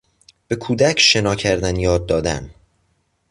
به 0.47 0.55
کودک 0.55 0.99
شنا 0.99 1.35
کردن 1.35 1.75
یاد 1.75 2.05
دادن 2.05 2.49